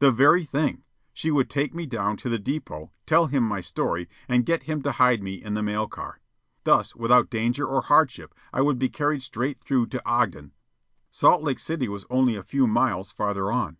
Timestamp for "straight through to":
9.22-10.02